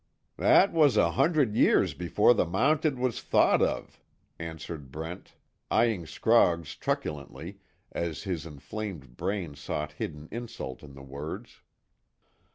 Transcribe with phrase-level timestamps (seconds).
[0.37, 4.01] "That was a hundred years before the Mounted was thought of,"
[4.39, 5.35] answered Brent,
[5.71, 7.59] eying Scroggs truculently,
[7.91, 11.61] as his inflamed brain sought hidden insult in the words.